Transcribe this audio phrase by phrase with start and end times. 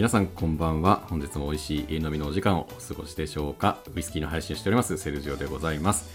[0.00, 1.02] 皆さんこんばんは。
[1.10, 3.76] 本日も美味しい家飲みのお時間をお過ごしでしょうか。
[3.94, 6.08] ウイスキーの配信しておりますセルジオでございます。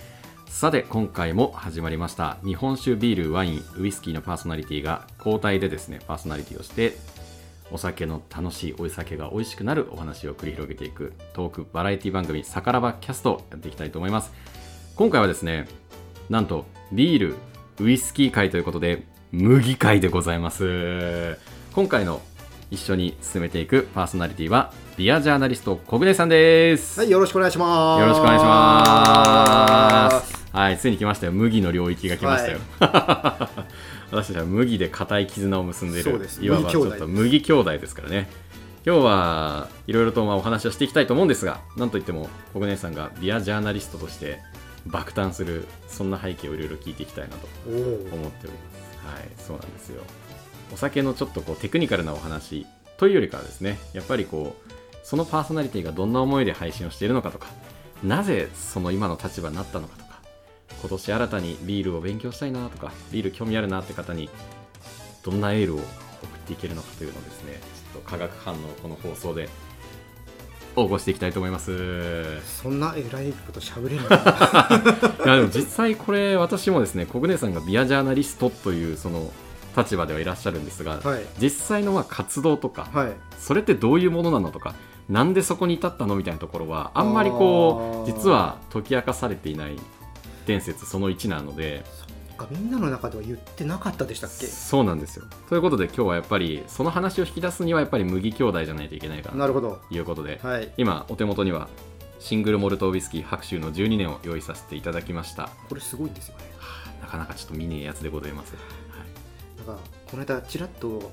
[0.47, 2.37] さて今回も始まりました。
[2.43, 6.97] 日本酒ビールワインウイスキーのパーソナリティが交代でですねパーソナリティをして
[7.69, 14.33] お酒の楽しいお酒が美味しくなるお話を繰り広げていくトークバラエティ番組さからばキャストをやっていきたいと思います。
[14.96, 15.68] 今回はですね
[16.32, 17.36] なんとビール
[17.79, 21.38] ウイスキー会ということで麦会でございます。
[21.74, 22.19] 今回の
[22.71, 28.01] 一緒に進めていくパーソナリティはビアジャーナリスト小暮さんです、はい、よろしくお願いします。
[28.01, 30.46] よろしくお願いします。
[30.51, 31.33] はいついに来ましたよ。
[31.33, 36.11] 麦の領域が来ましたよ、 私たちは麦で固い絆を結んでいる。
[36.11, 36.44] そうです。
[36.44, 38.30] いわばちょっと麦麦兄弟ですからね。
[38.86, 44.39] 今日はいろいろとまあお話をしていきたいと思うんですがなんといっても小暮さんがビアジャーナリストとして
[44.86, 47.47] 爆誕するそんな背景をいろいろ聞いていきたいなと。
[47.67, 49.05] 思っております。
[49.05, 50.03] はい、そうなんですよ。
[50.73, 52.66] お酒のちょっとこうテクニカルなお話
[52.97, 54.71] というよりかはですね、やっぱりこう
[55.03, 57.47] そのパーソナリティがどんな思いで配信をしているのかとか、
[58.03, 60.19] なぜその今の立場になったのかとか、
[60.81, 64.30] 今年新たにビールを勉強したいなとか、ビール興味あるなって方に
[65.23, 65.86] どんなエールを送っ
[66.47, 67.59] ていけるのかというのをですね、
[67.93, 69.49] ちょっと化学反応をこの放送で
[70.75, 72.41] 応募していきたいと思います。
[72.41, 74.05] そんな偉いこと喋れない。
[75.25, 79.31] いやでも実際これ私もですね小暮さんがビアジャーナリストというその
[79.75, 81.25] 立場ではいらっしゃるんですが、はい。
[81.39, 83.13] 実際のまあ活動とか、はい。
[83.39, 84.73] それってどういうものなのとか
[85.09, 89.77] なんでそこに至ったのみたいなところはあんまりこう実は解き明かされていない
[90.47, 91.83] 伝説その1なので
[92.37, 94.47] あ、みんなの中では言ってなかったでしたっけ？
[94.47, 99.79] そうなんですよということで今日はやっぱりその話を引き出すにはやっぱり麦兄弟じゃないといけないかななるほど。
[99.89, 100.71] ということで、はい。
[100.77, 101.69] 今お手元には
[102.19, 106.45] シングルモルトウイスキー白州の12年を用意させていただきましたこれすごいんですよね。
[107.02, 108.59] なかなかちょっと見ねえやつでございます、は
[109.03, 109.05] い
[109.65, 111.11] なんかこの間ちらっと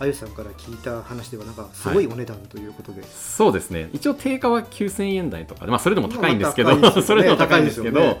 [0.00, 3.02] あゆさんから聞いた話ではなんかすごいお値段ということで。
[3.04, 8.18] そうですね一応定価は9000円台とかで、まあ、それでも高いんですけど、ね それでも高いんですけど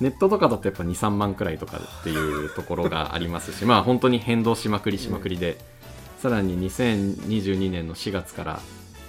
[0.00, 5.58] ネットとかだとやっぱ23万くらいとかっていうところがありますし まあ本当に変動しまくりしまくりで、
[6.20, 8.60] さらに2022年の4月から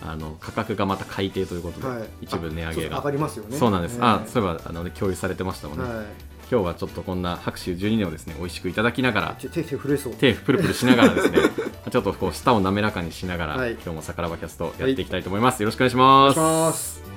[0.01, 2.03] あの価格がまた改定ということで、はい。
[2.21, 3.57] 一部値上げが上がりますよね。
[3.57, 6.05] そうなんです、えあそういえばあの共有されてましたもんね、はい。
[6.51, 8.35] 今日はちょっとこんな白州12年をですね。
[8.37, 9.35] 美味しくいただきながら。
[9.39, 10.13] 手震えそう。
[10.13, 11.39] 手プルプルしながらですね。
[11.91, 13.73] ちょっとこう舌を滑らかにしながら、はい。
[13.73, 17.14] 今日もさからばキャストやっていきたいと思います、よろしくお願いします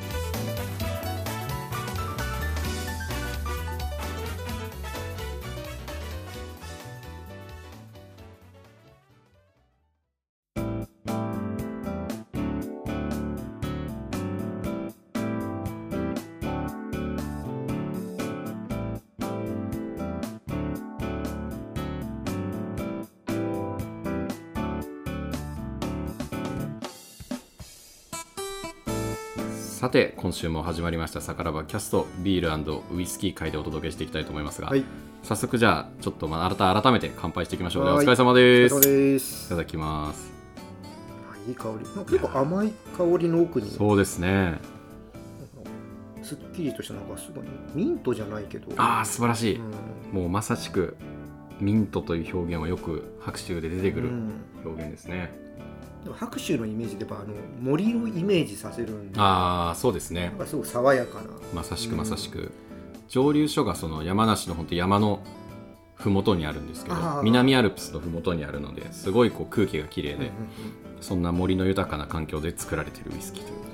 [29.78, 34.83] さて今週も始まりました「さからばキャスト」ビールウイスキー会でお届けしていきたいと思いますが、はい。
[35.22, 37.84] 早速じゃあちょっとまあ改改めて乾杯していきましょう。
[37.84, 38.69] ねおはい疲れ様で
[39.21, 39.47] す。
[39.47, 39.55] いた。
[39.55, 40.33] だきます。
[41.33, 41.87] あいい香り。
[42.06, 43.71] 結構甘い香りの奥に。
[43.71, 44.59] そうですね。
[46.25, 48.72] すっきりとしたなんかすごいミントじゃないけど。
[48.77, 50.21] ああ素晴らしい、うん。
[50.22, 50.97] もうまさしく
[51.60, 54.33] ミントという表現はよく白州で出てくるうん。
[54.65, 55.39] 表現ですね、
[56.04, 60.28] でも白州のイメージではあの森をイメージさせるんでああそうですね。
[60.28, 61.25] なんかすごく爽やかな。
[61.53, 62.53] まさしくまさしく、
[63.09, 65.22] 蒸留所がその山梨の本当山の
[65.97, 70.34] 麓にあるんですけど南アルプスの麓にあるのですごいこう空気がきれいで、うんうんうん。
[71.00, 73.70] そんな森の豊かな環境で作られているウイスキーということ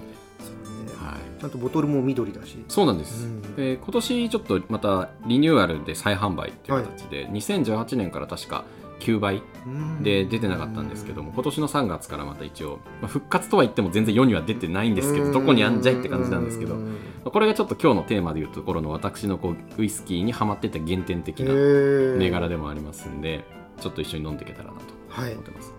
[0.93, 2.65] で、はい、ちゃんとボトルも緑だし。
[2.69, 8.65] そうなんです、うんで今年ちょっとまたリニューアルで再販売っていう形で、2018年から確か
[9.05, 10.03] 9倍うん。
[10.03, 22.17] で出てなかったんですけども今年の3月からまた一応、まあ、復活とは言っても全然世には出てないんですけどどこにあんじゃいって感じなんですけどうんこれがちょっと今日のテーマでいうところの私のこうウイスキーにハマってた原点的へなー。
[22.19, 23.45] 銘柄でもありますんで
[23.81, 25.73] ちょっと一緒に飲んでいけたらなとはい思ってます、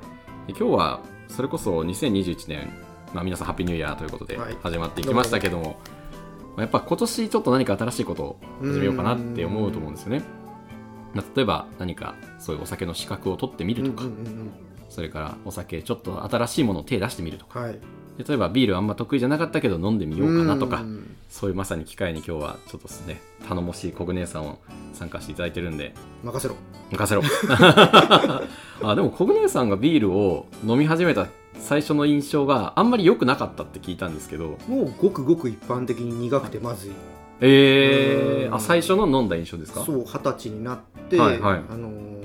[0.48, 2.74] で今日はそれこそ2021年、
[3.13, 4.57] まあ、皆さんハッピーニューイヤーということではい。
[4.63, 5.80] 始まっていきましたけども、
[6.56, 10.44] まあやっぱ今年ちょっと何か新しいことを始めようかなって思うと思うんですよね、まあ
[11.15, 14.51] 例えば何かそういうお酒の資格を取ってみるとか、うんうんうん
[14.88, 17.59] それからお酒ちょっと新しいものを手出してみるとか。
[17.59, 17.79] うんはい。
[18.17, 24.59] 例えばビールあんま得意じゃなかったけど飲んでみようかなとか、うんそういうまさに機会に今日はちょっとですね頼もしい小暮さんを
[24.94, 25.94] 参加していただいてるんで。
[26.23, 26.56] 任せろ。
[26.91, 27.21] 任せろ。
[28.83, 31.27] あでも小暮さんがビールを飲み始めた
[31.59, 34.57] 最初の印象があんまり良くなかったって聞いたんですけど。
[34.69, 36.91] もうごくごく一般的に苦くてまずい
[37.41, 38.55] えー、うん。
[38.55, 39.83] あ最初の飲んだ印象ですか？
[39.85, 40.79] そう二十歳になっ
[41.09, 41.61] て、はいはい。
[41.69, 42.15] あのー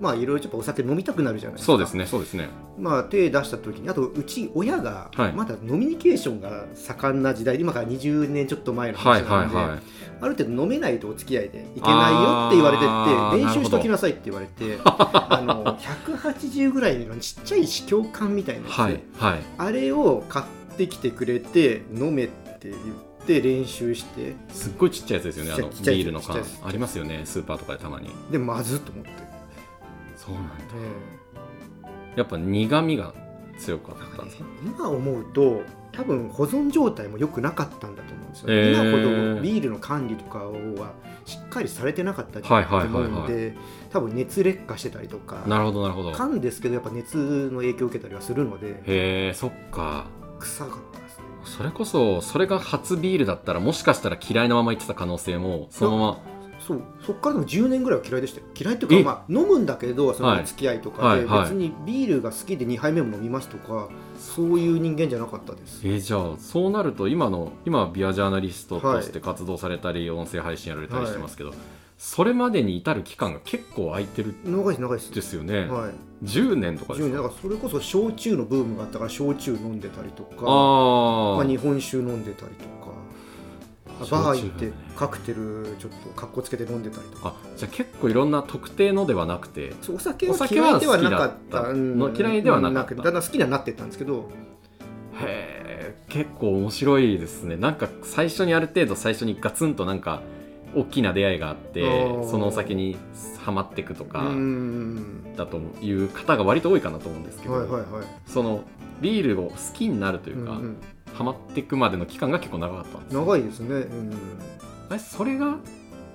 [0.00, 1.72] まあいろいろちょっとお酒飲みたくなるじゃないですか。
[1.72, 2.48] そうですねそうですね。
[2.78, 5.32] まあ手出した時にあとうち親がはい。
[5.34, 9.78] まだノミニケーションが盛んな時代、今から20年ちょっと前のはい話なんで、はいはい
[10.22, 19.38] ある程度飲めないとお付き合いでいけないよって言われてあーて練習しときなさいって言われて あの180ぐらいのちっちゃい試供缶みたいなやつ、はいはい。
[19.58, 24.34] あれを買ってきてくれて飲めって言って練習して。
[24.48, 25.52] すっごいちっちゃいやつですよね。
[25.52, 26.42] あのビールの缶。
[26.64, 27.22] ありますよね。
[27.24, 28.10] スーパーとかでたまに。
[28.30, 29.10] でまずっと思って、
[30.16, 30.52] そうなんだ。
[32.16, 33.14] えやっぱ苦味が
[33.58, 34.44] 強かったんですか？
[34.64, 35.62] 今思うと
[35.92, 38.90] 多分保存状態も良くなかったんだと思うんですよ、へー。
[38.90, 40.94] 今ほどビールの管理とかは
[41.24, 43.54] しっかりされてなかったと思うんで
[43.90, 45.44] 多分熱劣化してたりとか。
[45.46, 46.10] なるほどなるほど。
[46.10, 48.82] へ缶ですけどやっぱ熱の影響を受けたりはするので。
[48.86, 50.06] えそっか。
[50.38, 50.99] 臭かった
[51.56, 56.18] それこそそれが初ビールだったらもしかしたら嫌いなまま言ってた可能性もそのま
[56.60, 59.02] そうそっからでも10年ぐらいは嫌いでしたよ嫌いっていうえ？
[59.04, 61.42] か、まあ、飲むんだけどその付き合いとかで、はいはい。
[61.44, 63.88] 別にビールが好きで2杯目も飲みますとか
[64.18, 65.84] そういう人間じゃなかったです。
[65.84, 71.54] まえーじゃあそうなると今の今はビアジャーナリストとして活動されたり、音声配信やられたりしてますけど、
[72.02, 75.14] それまでに至る期間が結構空いてる長いです長いです。
[75.14, 76.24] ですよね、はい。
[76.24, 77.16] 10年とかです10年。
[77.16, 82.70] だかからそれこそ焼酎のブームがあったから焼酎飲んでたりとかああまあ、日本酒飲んでたりとか。
[84.10, 87.34] バー行ってカクテルちょっとかっこつけて飲んでたりとか。
[87.36, 91.62] あじゃあ結構いろんな特定のではなくてお酒はお酒は嫌いではなかった。
[91.64, 91.68] た。
[91.68, 91.98] うん。
[91.98, 92.94] の嫌いではなかった。
[92.94, 94.30] くだんだん好きにはなってったんですけど。
[95.20, 97.58] へえ結構面白いですね。
[97.58, 100.22] なんか最初にある程度最初にガツンとなんか
[100.74, 101.82] 大きな出会いがあって
[102.30, 102.96] そのお酒に
[103.44, 108.04] はまっていくとうかんだという方が割と多いかなと思うんですけど、はいはいはい。
[108.26, 108.62] その
[109.00, 110.76] ビールを好きになるというか、うんうん。
[111.14, 114.12] ハマっていくまでの期間が結構長かったんです長いですね、うん、
[114.92, 115.56] えそれが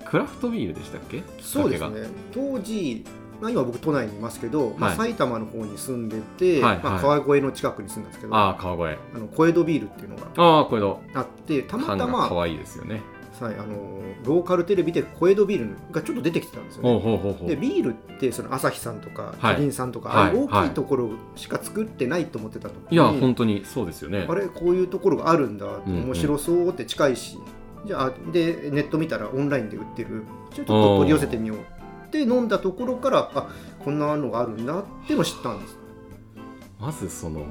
[0.05, 1.21] クラフトビールでしたっけ？
[1.41, 2.07] そうですね。
[2.33, 3.03] 当時、
[3.41, 8.99] まあ、今僕都内にいますけど、まあ、はい埼玉の方に住んでて、はいまあ、はい川越の近くに住んだんですけど、がああ川越。
[9.13, 10.23] あの小江戸ビールっていうのが
[11.15, 13.01] あってたま缶たまが可愛いですよね
[13.43, 17.47] はい、あのローカルテレビで小江戸ビールがちょっと出てきてたんですよね。
[17.47, 19.55] でビールってその朝日さんとかはい。
[19.55, 20.35] キリンさんとか、はい。
[20.35, 20.69] 大はい。
[20.69, 24.25] きいところしか作ってないと思ってた時に、いや本当にそうですよね。
[24.29, 26.03] あれこういうところがあるんだうんうん。
[26.05, 27.37] 面白そうって近いし、
[27.85, 30.23] じゃあでネット見たらオンラインで売ってる。
[30.53, 33.49] ちょっと取り寄せてみようって飲んだところからあ
[33.83, 35.77] こんなのがあるんだっていうのを知ったんです。
[36.79, 37.45] まずその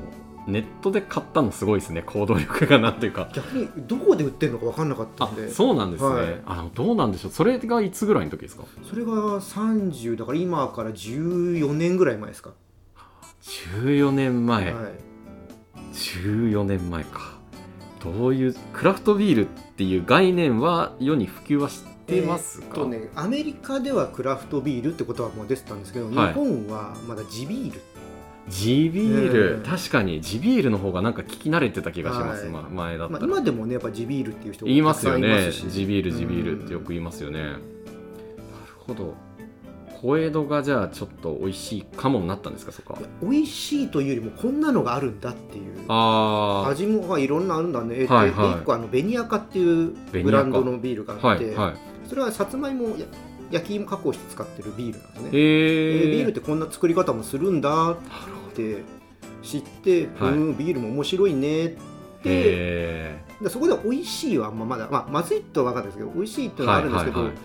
[0.47, 3.31] ネットで買ったのすごいですね行動力がなんていうか。
[3.35, 5.49] 逆にどこで売ってるのか分かんなかったあんで。
[5.51, 6.43] そうなんですね、はい。
[6.47, 7.33] あどうなんでしょう。
[7.33, 8.65] それがいつぐらいの時ですか？
[8.89, 12.51] それが30だから今から14年ぐらい前ですか、
[13.43, 14.93] 14年前、はい。
[15.93, 17.39] 14年前か。
[18.03, 26.35] どういうクラフトビールっていう概念は世に普及はしてますか、えーっとね、アメリカではクラフトビールってことはもう出てたんですけど、はい。
[26.35, 27.81] 日本はまだ地ビール
[28.49, 32.51] 地ビール、えー確かに地ビールの方がなんか聞き慣れてた気がします、はい。
[32.51, 35.51] ま前だったまあ、ら、今でもねやっぱ地ビールっていう人言いますよね。
[35.51, 37.61] 地ビール地ビールってよく言いますよね、なる
[38.87, 39.15] ほど。
[40.03, 43.01] 小江戸がじゃあちょっと美味しいかもになったんですかそこは。
[43.23, 45.85] 美味しいというよりもこんなのがあるんだっていう。
[45.89, 48.05] あ味もまあいろんなあるんだね。
[48.07, 48.49] はいはい。
[48.51, 51.75] で1個あのベニアカっていうブランドのビールがああって、はいはい。
[52.07, 53.07] それはさつまいもや
[53.51, 57.97] 焼き芋加工して使ってるビールなんですね、えー、でビールってこんな作り方もするんだ
[58.55, 58.83] って
[59.43, 60.33] 知って、はい。
[60.33, 61.79] うんビールも面白いねって。
[62.25, 67.37] えでそこで美味しいはあんままだ、まあ、まずいとは分かんないですけど美味しいっていうのはあるんですけど、はいはい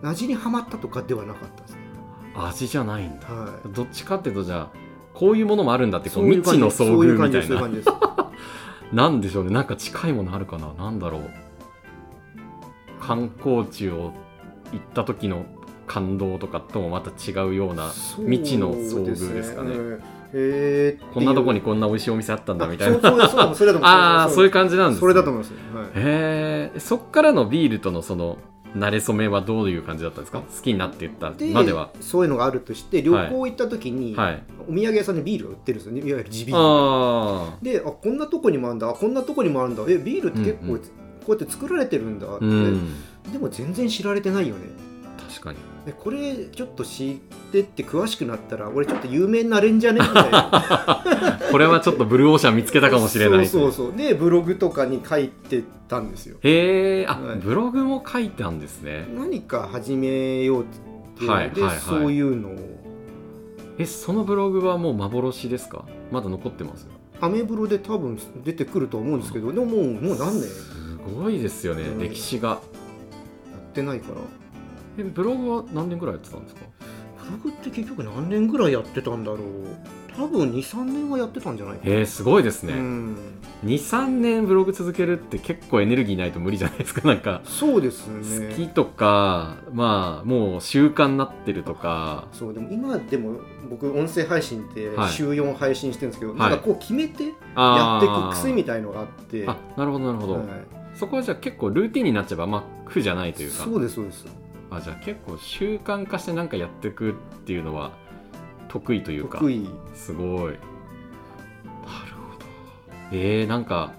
[0.00, 3.26] 味にはまったとかではなかったですね、ー、味じゃないんだ。
[3.26, 4.78] はどっちかっていうとじゃあ
[5.12, 7.88] こういうものもあるんだってい、こう未知の遭そういう遇みたいな感じです。
[8.94, 9.50] なんでしょうね。
[9.50, 10.72] なんか近いものあるかな。
[10.78, 11.22] なんだろう。
[13.00, 14.12] 観光地を
[14.72, 15.44] 行った時の
[15.86, 19.74] 感動とかともまた違うような未知の遭遇ですかね
[21.14, 22.98] こんなとこにっこんな美味しいお店あったんだみたいな。
[22.98, 24.44] あそうそうそうそれだと思い あそう。
[24.44, 25.86] いう感じなんです、ね、それだと思います、はい。
[25.86, 28.38] へえそっからのビールとのその
[28.76, 30.40] 慣れ初めはどういう感じだったんですか？
[30.40, 31.90] 好きになっていったでまでは。
[32.00, 34.42] そういうのがあるとして旅行行った時に、はい。
[34.68, 36.00] お土産屋さんでビールが売ってるんですよね。
[36.00, 38.90] いわゆる地ビールあであこんなとこにもあるんだ。
[38.90, 39.82] あこんなとこにもあるんだ。
[39.88, 40.78] えビールって結構、うんうん。
[40.80, 40.84] こ
[41.28, 42.88] うやって作られてるんだって、あうん。
[43.32, 44.60] でも全然知られてないよね。
[45.26, 45.58] 確かに
[45.88, 47.16] でこれちょっと知っ
[47.50, 50.00] てって詳しくなったら俺ちょっと有名になれんじゃね？
[50.02, 51.40] みたいな。
[51.50, 53.46] これはちょっとブルーオーシャン見つけたかもしれない。
[53.46, 53.96] そうそうそう。
[53.96, 56.36] でブログとかに書いてたんですよ。
[56.42, 57.38] へえあ、はい。
[57.38, 59.08] ブログも書いたんですね。
[59.16, 60.66] 何か始めようっ
[61.18, 61.78] てはいはいはい。
[61.78, 62.54] そういうのを。
[63.78, 65.86] えそのブログはもう幻ですか？
[66.12, 66.86] まだ残ってます？
[67.22, 71.98] アメブロで多分出てくると思うんですけどでももうもう何年やすごいですよね、うん。
[71.98, 72.56] 歴史が。
[72.56, 72.60] っ
[73.72, 74.16] てないから
[74.98, 76.62] えブログは何年ぐらいやってたんですか？
[77.30, 79.38] ブブログって結局何年ぐらいやってたんだろう。
[80.16, 83.16] 多分23年はやってたんじゃないえすごいですね、うん、
[83.62, 87.06] 23年ブログ続けるって結構エネルギーないと無理じゃないですか？
[87.06, 92.26] なんかそうです好きねとかまあもう習慣になってるとか。
[92.32, 93.38] そうでも今でも
[93.70, 95.10] 僕音声配信ってはい。
[95.10, 96.40] 週4配信してるんですけど、はい。
[96.40, 99.44] なんかこう決めてやあっていーく癖みたいのがあって。
[99.46, 100.44] あなるほどなるほど、はい。
[100.94, 103.62] そこはじゃあ結構ルーティンになっちゃえばま苦じゃないというか。
[103.62, 104.26] そうですそうです
[104.70, 107.14] あじゃあ結構習慣化してなんかやっていくっ
[107.46, 107.92] ていうのは
[108.68, 109.38] 得意というか。
[109.38, 109.68] 得意。
[109.94, 110.28] すごい。
[110.28, 110.58] なる
[112.14, 112.46] ほど。
[113.12, 113.94] えー、なんか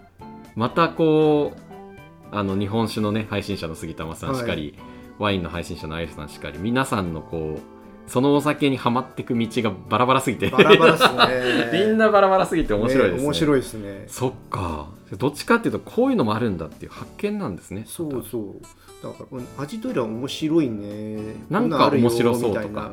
[0.56, 4.76] またこうあの日本酒のね配信者の杉玉さんしかり、
[5.18, 7.79] ワインの配信者のアイルさんしかり皆さんのこう
[8.10, 10.50] そのお酒にはまっていく道がバラバラすぎて。
[10.50, 11.70] バラバラですね。
[11.86, 13.24] みんなバラバラすぎて面白いですね。
[13.26, 14.04] 面白いですね。
[14.08, 14.90] そっか。
[15.18, 17.84] どっちかっていうとこういうのもあるんだっていう発見なんですね。
[17.88, 18.56] そうそう。
[19.02, 21.36] だから味というよりは面白いね。
[21.50, 22.92] なんか面白そうとか。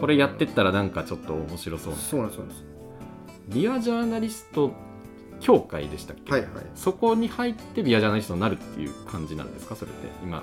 [0.00, 2.64] これやってったらなんかちょっと面白そうそうなんですそうなんです。
[3.48, 4.72] ビアジャーナリスト
[5.40, 6.50] 協会でしたっけ、はいはい。
[6.74, 9.74] そこに入ってビアジャーナリストになるっていう感じなんですか？
[9.74, 10.42] それって今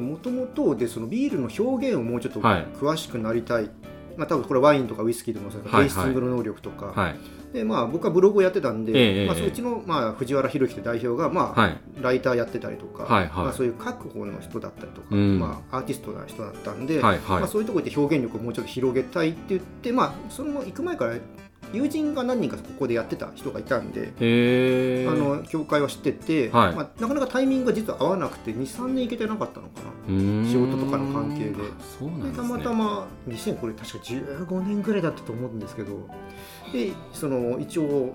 [0.00, 2.66] もともとでそのビールの表現をもうちょっとはい。
[2.80, 3.70] 詳しくなりたい、
[4.16, 7.16] まあ多分これワインとかウイスキーでもそうですけどはいテイスティングの能力とか、はい。
[7.52, 11.80] でまあ僕はブログをやってたんで、ええまあ、ええそううちの、まあ、藤原宏樹という代表が、まあはい。
[12.00, 13.44] ライターやってたりとか、はいはい。
[13.44, 15.38] まあ、そういう書く方の人だったりとか、うん。
[15.38, 17.40] まあ、アーティストな人だったんで、はいはい。
[17.40, 21.16] まあ、そういうところで表現力をもうちょっと広げたいって言って、まあ、その行く前から
[21.72, 24.12] 友人が何人かここでやってた人がいたんで、
[25.08, 26.74] あの教会は知ってて、はい。
[26.74, 30.48] まあ、なかなかタイミングが実は合わなくて23年行けてなかったのかな。
[30.48, 31.56] 仕事とかの関係で。
[31.98, 32.30] そうなんね。
[32.30, 36.08] でたまたま2000これ確か15年ぐらいだったと思うんですけど
[36.72, 38.14] でその一応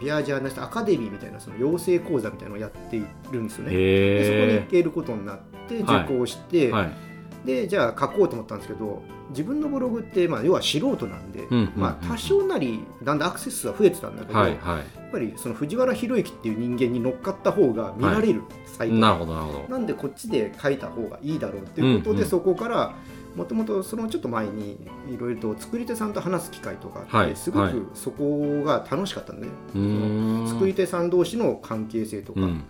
[0.00, 3.72] ビアジャーナリストアカデミーみたいなその養成講座みたいなのをやっているんですよね。
[3.72, 5.38] でそこにへ行けることになっ
[5.68, 7.09] てはい受講して、えはい
[7.44, 19.68] でじゃあ書こうと思ったんですけど自分のブログって、まあ、要は素人なんで、うんうんうんまあ、多少なりだんだんアクセス数は増えてたんだけど、はいはやっぱりその藤原宏之っていう人間に乗っかった方が見られる、サイトいなるほどなるほど。
[19.68, 22.94] なんでこっちで書いた方がいいだろうっていうことで、うんうんそこから
[23.36, 24.76] もともとそのちょっと前に
[25.08, 27.72] いろいろと作り手さんと話す機会とかあって、はいすごはい。
[27.72, 30.48] くそこが楽しかったんで、ねうーん。
[30.48, 32.64] 作り手さん同士の関係性とか、うんうん。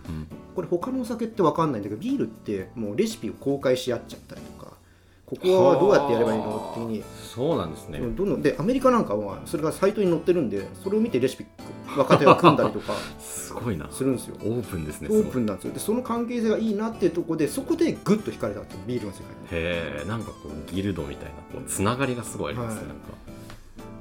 [0.55, 4.50] これ他のお酒って分かんないんだけどビールってもうレシピを公開し合っちゃったりとか
[5.31, 7.03] ここはどうやってやればいいのってに。
[7.33, 7.99] そうなんですね。
[7.99, 11.45] どんどんでアメリカなんかはそれがサイトに載ってるんでそれを見てレシピ
[11.95, 12.93] 若手が組んだりとか。
[13.17, 13.89] すごいな。
[13.91, 14.35] するんですよ。
[14.41, 15.73] オープンですねオープンなんですよ。
[15.73, 19.65] でその関係性がいいなっていうところでそこでグッと惹かれたんですよビールの世界に。
[19.65, 22.87] へえんかこうギルドみたいなこうつながりがすごいありますね、はい。
[22.89, 23.31] なんか。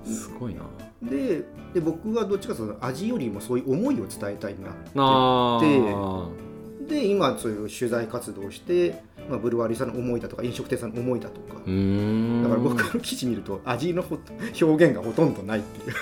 [0.04, 0.62] すごいな。
[1.02, 6.50] でで僕はどっちかというと味よりもそういう思いを伝えたいなあでー
[6.90, 11.54] で今そういう取材活動をして、まあ、ブルワリーさんの思いだとか飲食店さんの思いだとか。
[11.54, 14.18] だから僕の記事見ると味のほ
[14.61, 15.94] 表現がほとんどないっていう。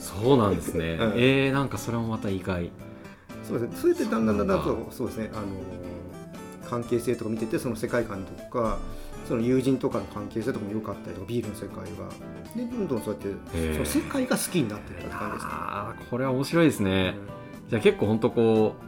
[0.00, 1.12] そうなんですね、 うん。
[1.16, 2.70] えー、なんかそれもまた意外。
[3.46, 3.76] そうですね。
[3.76, 5.30] それでだんだんだんだんとそうですね。
[5.34, 5.46] あの
[6.70, 8.78] 関係性とか見ててその世界観とか
[9.26, 12.08] その友人とかの関係性とかも良かったりとかビールの世界が。
[12.56, 16.06] でどんどんそうやってその世界が好きになっていって感じですね。
[16.10, 17.14] これは面白いですね、
[17.64, 17.70] うん。
[17.70, 18.87] じゃあ結構本当こう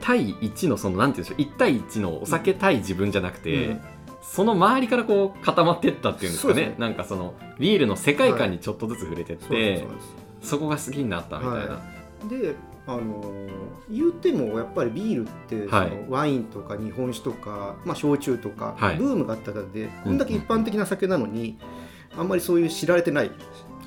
[0.00, 3.80] 対1のそのなんていうんでしょう1対1のお酒対自分じゃなくて、うん。
[4.22, 6.62] その周りからこう固まっていったっていうんですかね。
[6.62, 6.74] ね。
[6.78, 9.78] なんかそのビールの世界観にちょっとずつ触れてって、そうで
[10.42, 11.80] すそこが好きになったみたいな、は
[12.28, 12.54] で
[12.86, 13.50] あのー
[13.90, 15.90] 言ってもやっぱりビールってそはい。
[15.90, 18.96] のワインとか日本酒とか、まあ、焼酎とか、はい。
[18.96, 21.58] ブームがあったからでこんだけ一般的な酒なのに、
[22.16, 23.30] あんまりそういう知られてない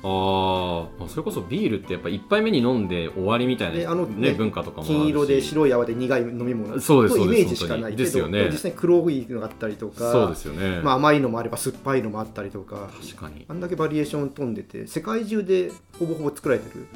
[0.08, 4.98] ああそれこそビールってやっぱ1杯目に飲んで終わりみたいな、であのねね文化とかもあるし。
[4.98, 8.48] 金色で白い泡で苦い飲み物そうですのイメージしかないけどですよね。
[8.52, 8.76] 実際に。
[8.76, 13.44] 黒いのがあったりとかそうですよね、まあ、甘いのもあれば酸っぱいのもあったりとか確かに。
[13.48, 16.86] あんだけバリエーション飛んでて世界中でほぼほぼ作られてる。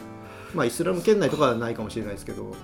[0.54, 2.54] まあイスラム圏内とかはないかもしれないですけど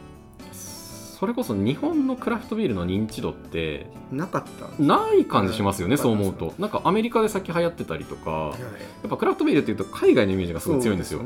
[1.19, 4.45] それこそ日本のクラフトビールの認知度ってなかっ
[4.77, 6.53] たない感じしますよね、うんそう思うと。
[6.59, 8.67] なんかアメリカで先流行ってたりとかはいや
[9.07, 11.23] っぱクラフトビールっていうと海外のイメージがすごい強いんですよ。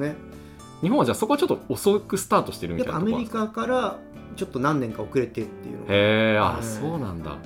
[0.81, 3.99] 日本はじゃあそこはちょっと遅くスタートしてるみたいなところメリカから
[4.37, 7.37] ちょっと何年か遅れてっていうへえあ、はいそうなんだ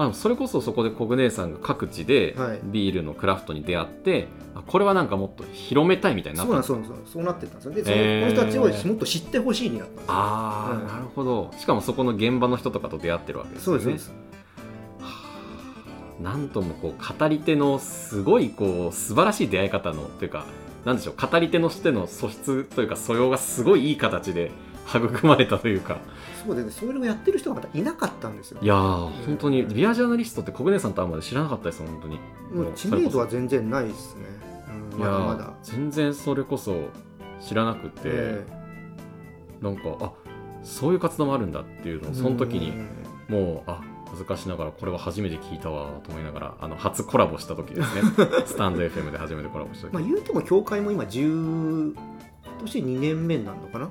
[0.00, 2.60] あそれこそそこでコグ姉さんが各地ではい。
[2.62, 6.62] ビールのクラフトに出会って、あこれはなんかもっと広めたいみたいになった。
[6.62, 7.72] そうなんそうそうなってったんですよ。
[7.72, 8.20] でそのへー。
[8.20, 10.12] この人たちをもっと知ってほしいになったんですよ。
[10.12, 11.50] ああ、うんなるほど。
[11.58, 13.82] しかもそこの現場の人とかと出会ってるわけですよね。
[13.82, 14.28] そうですそうです。
[16.22, 20.46] なんともこう語り手のすごいこう素晴らしい出会い方のというか
[20.84, 21.14] なんでしょう。
[21.16, 24.50] 語り手のしての素質というか素養がすごいいい形で
[24.88, 25.98] 育まれたというか。
[26.46, 26.70] そうでね。
[26.70, 28.58] それをやってる人がまたいなかったんですよ。
[28.62, 32.18] いやー本当にビアジャーナリストって小舟さんと会うまで知らなかったです本当に。
[32.52, 34.22] もう知名度は全然ないですね、
[34.94, 35.52] うん、いやーまだまだ。
[35.62, 36.88] 全然それこそ
[37.40, 38.46] 知らなくて、え
[39.60, 40.12] なんかあ
[40.62, 42.70] そういう活動もあるんだっていうのえをその時に
[43.28, 48.02] うんもうあ恥ずかしながらこれは初めて聞いたわと思いながらあの初コラボした時ですね。
[48.46, 53.90] スタンド FM で初めてコラボした時、まあ言うても協会も今10今年2年目なのかな？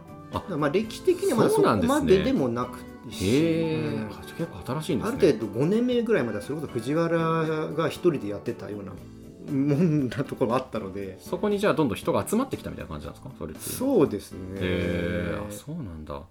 [0.57, 2.79] まあ歴史的にはまだそうこまででもなく
[3.11, 4.07] し、へえ、
[4.37, 5.21] 結構新しいんであすね。
[5.31, 8.91] る程度5年目ぐらいまではそれこそ藤原が一人でやってたような
[9.51, 11.17] もんなところあったので。
[11.19, 14.39] そこにじゃあどんどん人が集まってきたみたいな感じなんですかそれそうですね。
[14.55, 16.21] へえあそうなんだ。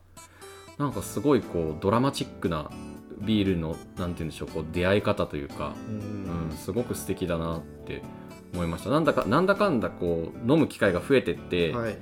[0.78, 2.70] なんかすごいこうドラマチックな
[3.18, 6.50] ビールのなんて言うんでしょうこう出会い方というか、うん。
[6.50, 8.02] うん、すごく素敵だなって
[8.52, 8.90] 思いました。
[8.90, 11.96] なんだかなんだかんだこう飲む機会が増えてって、はい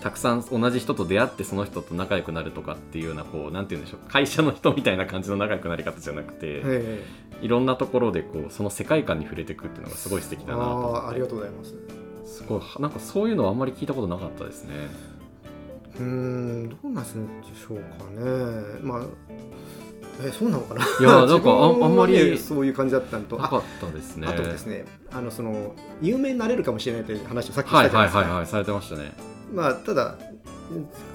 [0.00, 7.04] たくさん同じ人と出会ってその人と仲良くなるとかっていうようなこうなんて言うんでしょう会社の人みたいな感じの仲良くなり方じゃなくて、え。
[7.40, 11.74] いろんなところでこうその世界観に触れていくっていうのがすごい素敵えだなとああありがとうございます。
[12.24, 14.74] すごいなんかそういうのはあんまり聞いたことなかったですね。
[15.98, 18.80] うーんどうなんでしょうかね。
[18.82, 19.06] まあ
[20.24, 20.84] えそうなのかな。
[20.84, 21.50] いいやなんか
[21.84, 23.36] あんまりそういう感じだったのと。
[23.38, 24.26] あなかったですね。
[24.28, 30.16] あとですねあのその有名になれるかもしれないという話をさっきしたはいじゃないですか、はいはいはいされてましたねまあただ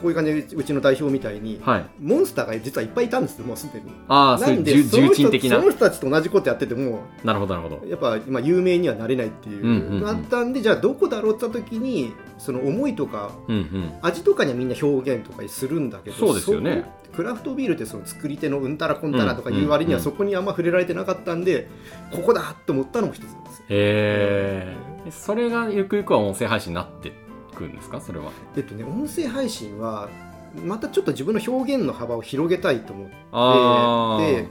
[0.01, 1.85] こういう感じでうちの代表みたいに、はい。
[1.99, 3.91] モンスターが実はいっぱいいたんですよもうすでに。
[4.07, 5.59] ああなんでその人的な。
[5.59, 7.87] その人たちと同じことやっててもなるほどなるほど。
[7.87, 10.07] やっぱ今有名にはなれないっていう,、うんうんうん。
[10.07, 13.91] あったんでじゃあどこだろうって言った時にその思いとかうんうん。
[14.03, 16.85] 味とかにはみんな表現とかするんだけどそうですよね。
[17.15, 21.67] クラフトビールってその作り手のうんたらこんたらとかいう割にはそこにあんま触れられてなかったんで、
[22.11, 23.65] ここだと思ったのも一つなんですよ。
[23.69, 24.75] へ
[25.07, 27.11] えそれがゆくゆくは音声配信になって
[27.59, 28.01] くんですか？
[28.01, 28.31] それは。
[28.55, 30.09] えっとね音声配信は
[30.65, 33.07] またちょっと自分の表現の幅を広げたいと思っ
[34.19, 34.47] てで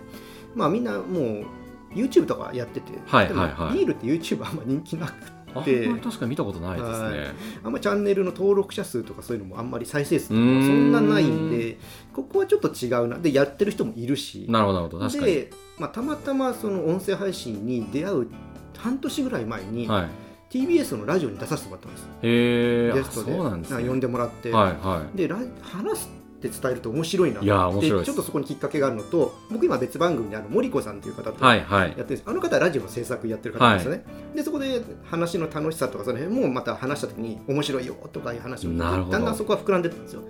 [0.55, 1.47] まあみんなもう
[1.93, 3.53] YouTube とかやってて、はいでもはい。
[3.53, 5.13] はいビールって YouTube あんま人気なく
[5.49, 7.33] あんまでり確かに見たことないですはね
[7.65, 11.79] あんまチャンネルの登録者数とかそういうのもあんまり再生数とかそんなないんで
[12.15, 13.19] ここはちょっと違うな。
[13.19, 14.47] でやってる人もいるし。
[14.49, 15.33] なるほどなるほど確かに。
[15.33, 18.29] で、まあ、たまたまその音声配信に出会う
[18.77, 20.09] 半年ぐらい前に、はい
[20.51, 22.09] TBS のラジオに出させてもらったんです。
[22.23, 23.35] へえゲストで。
[23.35, 23.89] そうなんですね。
[23.89, 28.07] 呼んでもらって、はいはでラ話すって伝えると面白いないいや面白いです。
[28.07, 31.89] ちょっとそこにきっかけがあるのと僕今別番組である森子さんという方とはいはい。
[31.89, 32.23] やってるんです。
[32.27, 38.77] あの方はラジオの制作やってる方ですよね、でそこで話の楽しさとかその辺もまた話した時に面白いよとかいう話を。
[38.77, 40.23] だんだんそこは膨らんでったんですよ。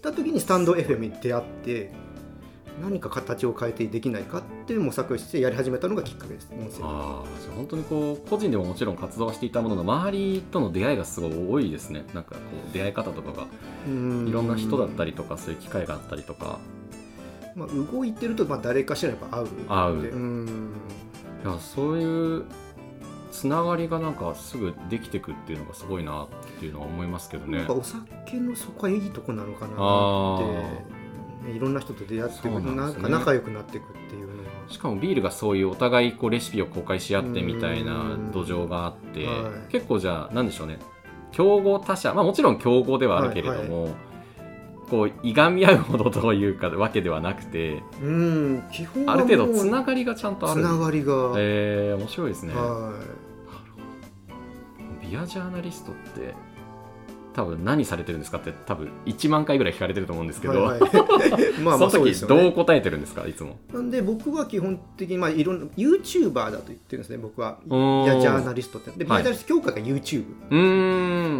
[0.00, 1.92] た時にスタンド FM に出会って
[2.82, 6.48] 何か形を変えてできないかっていう模索してやり始めたのがきっかけです。
[6.52, 12.04] ああじゃあ本当にこう個人でももちろん活動はしていたものの周りとの出会いがすごい多いですね。
[12.14, 16.58] なんかこう出会い方とかがいろんな人だったりとかそういう機会があったりとか
[17.54, 19.96] まあ、動いてるとまあ誰かしらやっぱ会う会う。
[19.96, 20.72] のでうん。
[21.44, 22.44] いやそういう
[23.32, 27.58] つながりがなんかすぐできてくっていうのがすごいなっていうのは思いますけどね。
[27.58, 30.44] なんかお酒のそこはいいとこなのかなあって。
[30.46, 30.97] ね
[31.54, 39.72] いろんな人と出会ってなんか仲良くなっていくっていうのはしかもビールがそういうお互いこうレシピを公開し合ってみたいな土壌があってはい。
[39.72, 40.78] 結構じゃあなんでしょうね。
[41.32, 43.94] 競合他社まあもちろん競合ではあるけれども、
[44.88, 52.54] こういがみ合うほどというかわけではなくてうん基本はある程度つながりがちゃんとあつるながりが、えー、面白いですね。
[52.54, 52.94] は
[55.02, 56.34] ビアジャーナリストって
[57.38, 60.90] 多分何されてるんですかって多分1万回ぐらい聞かれてると思うんですいけど、はいはい。
[61.62, 63.60] まあまあその時どう答えてるんですかいつも？
[63.72, 67.60] なんで僕は基本的にまあいろんな YouTuber だと言ってるんですね僕は。
[67.70, 68.04] おー。
[68.06, 68.90] いやジャーナリストって。
[68.90, 70.24] でビースト協会が YouTube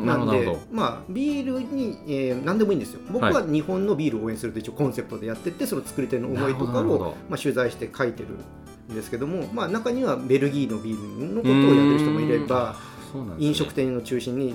[0.04, 3.00] ななんでまあビールに、えー何でもいいんですよ。
[3.10, 8.28] 僕は日本のビールを応援すると一応コンセプトでやっててその作り手の思いとかをまあ、取材して書いてる
[8.92, 12.76] んですけども、まあ、中にはベルギーのビールのことをやってる人もいれば
[13.38, 14.54] 飲食店を中心に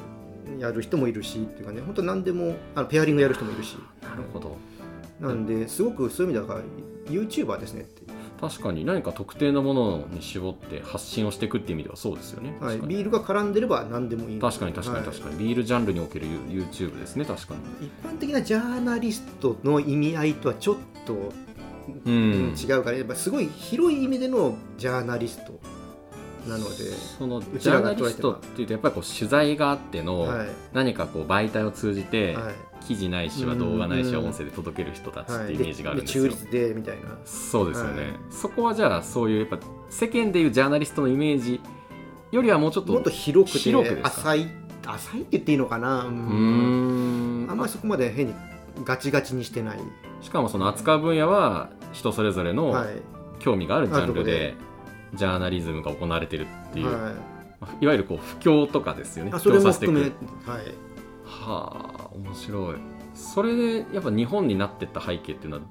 [0.60, 3.77] やる人もいるしっていうかね本当何でもあのペアリングやる人もいるし。
[4.01, 4.58] なるほど。
[5.19, 6.62] なんですごくそういう意味では
[7.08, 8.03] YouTuber ですねって。
[8.41, 12.58] 確かに何か特定のものに絞って発信をしていくっていう意味ではそうですよね。
[12.60, 17.62] はい、ビールが絡んでれば何でもいい確かに確かに確かに、ビールジャンルにおける YouTube ですね確かに。
[17.62, 20.75] はい一般的なジャーナリストの意味合いとはちょっ
[21.06, 21.32] と、
[22.06, 22.53] うん。
[22.58, 25.60] 違うからやっぱすごい広い意味でのジャーナリスト
[26.47, 30.47] なので、そのジャーナリストっていうとやっぱりこう取材があってのはい。
[30.73, 32.53] 何かこう媒体を通じてはい。
[32.86, 36.25] 記事ないしは動画ないしはうん音声で届ける人たちはい、ってイメージがあるんですよ。
[36.25, 37.17] 中立でみたいな。
[37.23, 38.12] そうですよね、はい。
[38.29, 39.58] そこはじゃあそういうやっぱ
[39.89, 41.62] 世間でいうジャーナリストのイメージ
[42.32, 44.47] よりはもうちょっともっと広くて広く浅い
[44.86, 47.47] 浅いって言っていいのかな、うん。
[47.49, 48.34] あんまりそこまで変に
[48.84, 49.79] ガチガチにしてない、
[50.21, 53.01] しかもその扱う分野は人それぞれのはい。
[53.39, 54.32] 興味があるジャンルで。
[54.47, 54.72] あるとこで
[55.13, 57.13] ジャーナリズムが行われてるっていう、はい。
[57.82, 59.32] い、わゆるこう不況とかですよね。
[59.34, 60.12] あそれ不況させてくはい。
[61.26, 62.76] はあ面白い。
[63.13, 65.63] それでやっぱ日本になってった背景っていうのは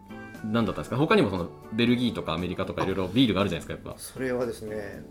[0.45, 0.97] 何だったんですか？
[0.97, 5.05] 他にもそのベルギーとかアメリカとかいろいろビールがあるじゃないですかやっそれはですね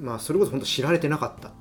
[0.00, 1.48] まあそれこそ本当知られてなかった。
[1.48, 1.54] ぱ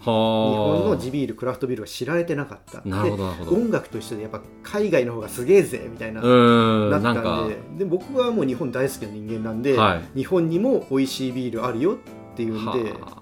[0.00, 2.80] 日本はの地ビールクラフトビールが知られてなかった。
[2.88, 3.56] なるほどなるほど。
[3.56, 7.58] で音楽と一緒でやっぱ海外の方がすげえぜみたいななったんで。
[7.78, 10.18] で僕はもう日本大好きな人間なんで、はい。
[10.18, 11.96] 日本にも美味しいビールあるよっ
[12.36, 13.19] ていうんではあ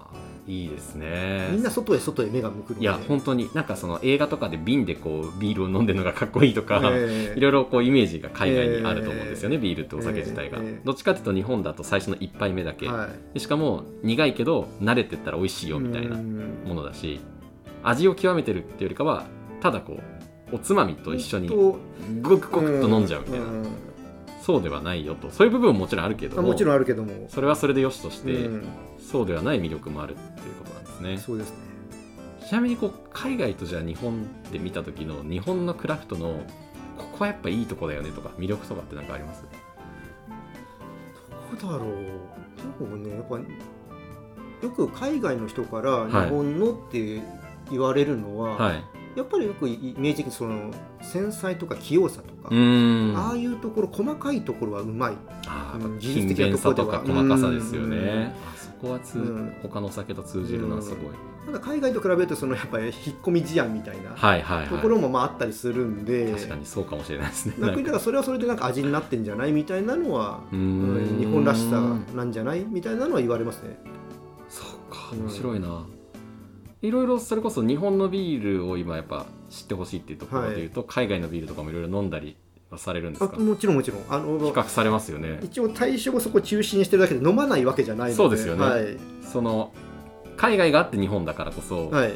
[0.49, 1.49] いいですね。
[1.51, 2.81] みんな外へ外へ目が向くので。
[2.81, 7.37] いや本当になんかその映画とかで瓶でこうビールを飲んでるのがかっこいいとか、ええ。
[7.37, 10.81] いろいろこうイメージが海外にあると思うんですよね、ビールってお酒自体が、ええ。
[10.83, 13.33] どっちかっていうと日本だと最初の1杯目だけ、はい。
[13.35, 16.63] でしかも苦いけど慣れてったら美味しいよみたいなうん。
[16.65, 17.19] ものだし
[17.83, 19.25] 味を極めてるっていうよりかは
[19.61, 19.99] ただこ
[20.51, 21.73] うおつまみと一緒にご
[22.37, 23.67] くごくっと飲んじゃうみたいな、ん
[24.49, 25.29] そうではないよと。
[25.29, 26.41] そういう部分ももちろんあるけども。
[26.41, 27.27] あもちろんあるけども。
[27.29, 28.63] それはそれでよしとして、うん。
[28.97, 31.17] そうではない魅力もあるっていうことなんですね。
[31.19, 31.57] そうですね。
[32.47, 36.41] ちなみにこう海外とじゃあ日本で見た時の日本のクラフトの
[36.97, 39.43] ここはやっぱいいとこだよねとか魅力とかって何かあります？
[41.61, 41.91] どうだろう。
[42.79, 46.25] でもねやっぱよく海外の人からはい。
[46.25, 47.21] 日本のって
[47.69, 48.83] 言われるのは、はい
[49.19, 55.13] やっぱりよくイメージ的にその繊細とか器用さとか、ああいうところ細かいところはうまい。
[55.45, 57.23] あ技勤術的なとかところでは。
[57.23, 57.89] 細かさですようん。
[57.89, 59.55] ねあそこはつ、うん。
[59.61, 60.99] 他のお酒と通じるのはすごい、
[61.45, 67.55] ただ海外と比べるとそのやっぱり引っ込み思案みたいなはいはいところはもまああったりするんで、い確かにそうかもしれないですね。
[67.59, 71.17] 逆にだからそれはそれでなんか味になってんじゃないみたいなのは、うん。
[71.17, 71.81] ん日本らしさ
[72.15, 73.77] なんじゃないみたいなのは言われますね。
[74.47, 75.85] そうか面白いな、
[76.81, 82.37] いろいろそれこそ日本のビールを今やっぱ知ってほしいっていうところでいうと、海外のビールとかもいろいろ飲んだり
[82.69, 84.05] はされるんですあかもちろんもちろん。
[84.09, 85.39] あの比較されますよね。
[85.43, 88.15] 一応対象をそこ中心にしてるだけで飲まないわけじゃないので。
[88.15, 88.63] そうですよね。
[88.63, 88.97] はい。
[89.23, 89.73] その
[90.37, 92.13] 海外があって日本だからこそ、はい、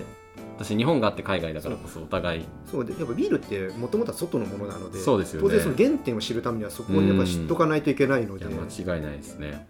[0.57, 2.45] 私日本があって海外だからこそお互い。
[2.71, 2.85] そう。
[2.85, 5.47] でやっぱビールってもともとは外のものなのでそうですよね。
[5.49, 8.45] 当然その原点を知るためにはそこをやっぱ知っとかないといけないので。
[8.45, 9.67] 間違いないですね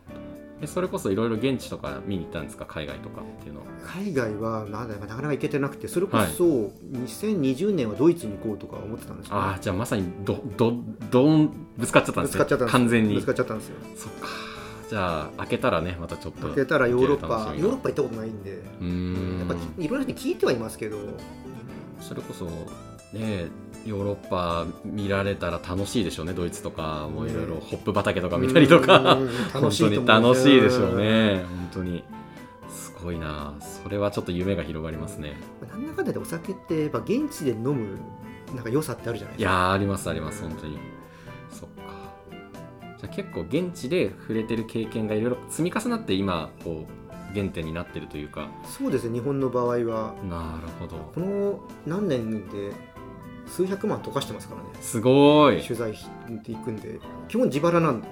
[0.64, 2.66] えそれこそいろいろ現地とか見に行ったんですか？
[2.66, 3.66] 海外とかっていうのは。
[3.86, 10.74] 海外はまだなかなか行けてなくてそれこそ2020年はドイツに行こうとか思ってたんですよ、ああじゃあまさにどど
[11.12, 12.40] どんぶつかっちゃったんですね。
[12.40, 13.16] ぶつかっちゃったんです完全に。
[13.16, 13.76] ぶつかっちゃったんですよ。
[13.96, 14.28] そっか。
[14.90, 18.52] じゃあ開けたらねまたちょっと開けたらヨーロッパヨーロッパ行ったことないんで。
[18.52, 19.40] うーん。
[19.40, 20.98] やっぱいろんな人に聞いてはいますけど。
[22.00, 22.50] それこそ
[23.14, 23.48] ね
[23.86, 29.16] ヨーロッパ見られたら楽しいでしょうねドイツとかもいろいろねホップ畑とか見たりとか。
[29.16, 32.04] うん本当に楽しいでしょうね本当に。
[32.70, 33.56] すごいな。
[33.60, 35.36] それはちょっと夢が広がりますね。
[35.70, 38.00] なんだかんだでお酒ってやっぱ現地で飲む
[38.56, 39.54] なんか良さってあるじゃないいですか。
[39.54, 40.78] やーありますあります本当に。
[41.52, 42.14] そっか。
[43.00, 48.48] じゃあ結構現地で触れてる経験がいろいろ積み重なって今こう原点になってるというか。
[48.66, 50.16] そうですね日本の場合は。
[50.30, 51.12] なるほど。
[51.14, 52.72] この何年で
[53.48, 54.68] 数百万溶かしてますからね。
[54.82, 55.62] すごい。
[55.62, 55.96] 取材っ
[56.42, 57.00] て行くんで。
[57.28, 58.08] 基本自腹なんで。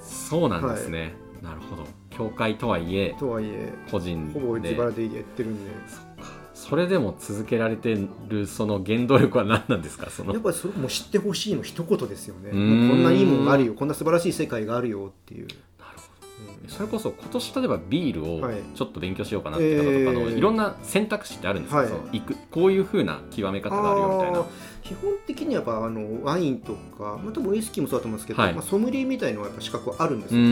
[0.00, 1.84] そうなんですね、なるほど。
[2.10, 5.70] 教会とはいえとはいえ個人ほぼで自腹でやってるんで。
[6.52, 7.96] それでも続けられて
[8.28, 10.10] るその原動力は何なんですか？
[10.10, 10.32] その。
[10.32, 12.50] やっぱりそれも知ってほしいの一言ですよね。
[12.50, 13.74] こんないいものがあるよ。
[13.74, 15.48] こんな素晴らしい世界があるよっていう、
[16.68, 18.56] それこそ今年例えばビールをはい。
[18.74, 20.38] ちょっと勉強しようかなって方とかの、えー。
[20.38, 22.22] いろんな選択肢ってあるんですか、はい。
[22.50, 24.44] こういうふうな極め方があるよみたいな
[24.84, 28.52] 基本的にはやっぱあのワインとか、まあ、多分ウイスキーもそうだと思うんですけど、はい。
[28.52, 30.44] まあ、ソムリエみたいのはやっぱ資格はあるんですうよ、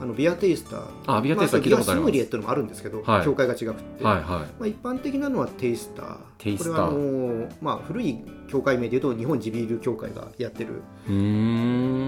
[0.00, 1.18] あのビアテイスター。
[1.18, 3.26] あビアテイスター聞いたことあります、まあ、ソムリエっていうのもあるんですけど、はい。
[3.26, 4.24] が違くて、はいはい。
[4.24, 6.16] まあ、一般的なのはテイスター。
[6.38, 6.72] テイスター。
[6.72, 10.80] これはあの、まあ、古い協会名でいうと日本地ビール協会がやってる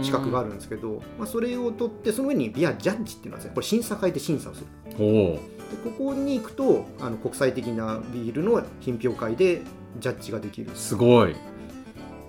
[0.03, 4.67] 資格があるんですけど、まあ、それを取ってその上にビアジャッジっていうのはねこれ審査会で審査をする。
[4.99, 9.61] おおでここに行くとあの国際的なビールの品評会で
[9.99, 10.71] ジャッジができる。
[10.75, 11.33] すごい。
[11.33, 11.58] え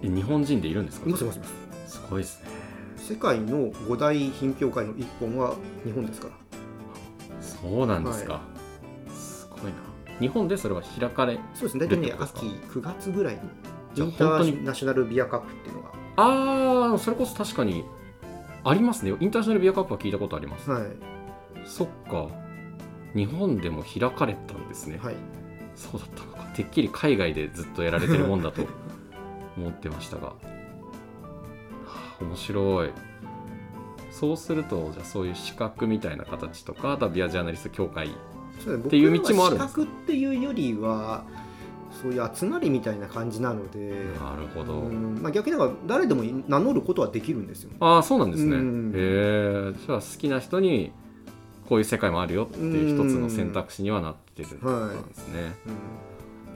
[0.01, 1.09] 日本人でいるんですか？
[1.09, 1.45] いますいますいま
[1.87, 1.93] す。
[1.93, 2.49] すごいですね。
[2.97, 6.33] 世界の5大品評会の1本は日本ですから。
[7.41, 8.41] そうなんですか、
[9.09, 9.71] すごいな。
[10.19, 11.85] 日本でそれは開かれそうですね。
[11.87, 13.41] 大体ね秋9月ぐらいに
[13.95, 15.89] インタ本当にーナショナルビアカップっていうのが。
[16.17, 17.83] ああそれこそ確かに
[18.63, 19.13] ありますね。
[19.19, 20.87] インターナショナルビアカップは聞いたことあります、はい。
[21.65, 22.27] そっか。
[23.15, 25.15] 日本でも開かれたんですね、はい。
[25.75, 26.43] そうだったのか。
[26.53, 28.61] てっきり海外でずっとやられてるもんだと
[29.59, 30.27] 思ってましたが。
[30.27, 30.35] は
[31.85, 32.91] あ面白い。
[34.11, 38.09] そうするとじゃあそういう資格みたいな形とかあとはビアジャーナリスト協会っ
[38.89, 39.83] ていう道もあるんですか？
[39.83, 41.23] っていうよりは
[42.01, 45.21] そういう集まりみたいな感じなのでなるほど、うん。
[45.21, 48.91] まあ、逆に言えば誰でも名乗ることはできるんですよ、ああそうなんですね、うん。
[48.93, 50.91] へえじゃあ好きな人に
[51.69, 55.73] こういう世界もあるよっていう一つの選択肢にはなってるんですね、うん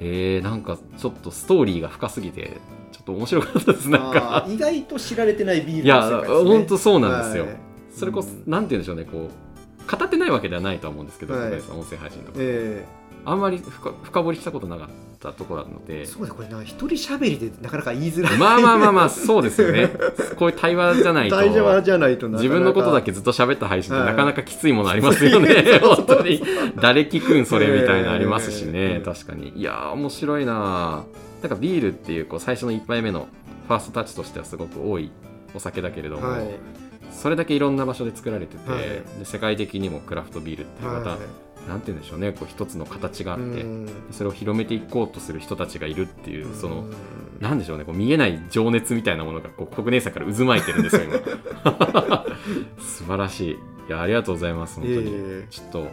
[0.02, 2.58] えー、なんかちょっとストーリーが深すぎて
[3.04, 7.56] っと面白かったですなんあかー意外と知られてないビールいや本当そうなんですよ、はい。
[7.94, 8.44] それこそ、うん。
[8.48, 9.53] なんて言うんでしょうねこう
[9.89, 11.54] 語ってないわけではないとは思うんですけど、はい。
[11.54, 12.38] 音声配信とか。
[12.39, 12.86] え
[13.26, 16.02] あんまり深深掘りしたことなかったところなので。
[16.02, 18.38] えそうだこれな一人喋りでなかなか言いづらい。
[18.38, 19.89] まあまあまあまあ そうですよね。
[20.38, 21.82] こういう対話じゃないと。
[21.82, 24.12] じゃないと自分のことだけずっと喋った配信ってはい。
[24.12, 26.41] なかなかきついものありますよね、 本当に。
[26.82, 29.54] 誰聞くんそれみたいなのありますしね、ええ確かに。
[29.56, 31.04] いやー面白いな
[31.41, 33.28] なんかビールっていうこう最初の1杯目の
[33.67, 35.12] ファーストタッチとしてはすごく多い
[35.54, 36.83] お酒だけれども、はい
[37.13, 38.82] それだけいろんな場所で作られてて、はい。
[38.82, 41.19] で世界的にもクラフトビールっていうまた、はい。
[41.67, 43.89] なんて言うんでしょうねこう一つの形があって、うん。
[44.12, 46.93] それを広めていこうとする人たちがいるっていうその、うん
[47.43, 52.26] なんでしょうねこう見えない情熱みたいなものがこう国内さから渦巻いてるんですよ今。
[52.80, 53.52] 素晴らしい。
[53.52, 55.88] いやありがとうございます本当に、えちょっと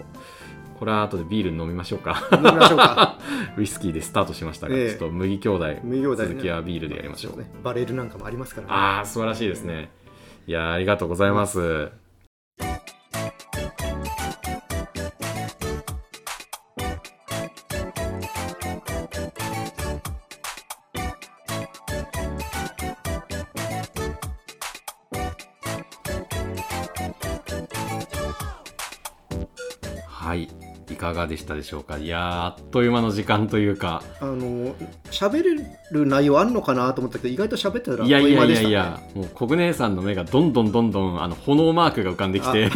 [0.79, 2.29] これは後でビール飲みましょうか。
[2.33, 3.19] え飲みましょうか。
[3.59, 4.91] ウイスキーでスタートしましたが、ええ。
[4.91, 7.51] ちょっと麦兄弟無料で続きはビールでやりましょう、ね。
[7.65, 8.73] バレルなんかもありますからね。
[8.73, 9.91] ああ素晴らしいですね
[10.47, 11.93] いやありがとうございます、
[30.09, 30.49] はい
[30.89, 31.99] いかがでしたでしょうか？
[31.99, 34.03] いやあっという間の時間というか。
[34.21, 34.77] あの
[35.21, 35.55] 喋れ
[35.91, 42.71] る内容あるのかなと思ったけど意外と喋ってたらいやいやいやいや、もうコグネさんの目がどんどんどんどんあの炎マークが浮かんできて、